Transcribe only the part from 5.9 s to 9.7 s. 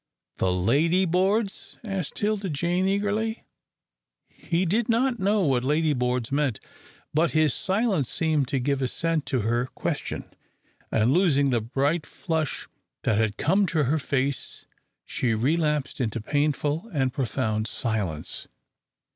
boards" meant, but his silence seemed to give assent to her